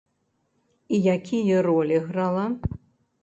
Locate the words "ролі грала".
1.67-2.47